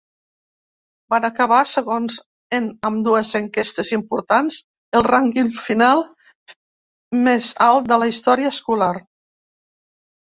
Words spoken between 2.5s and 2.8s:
en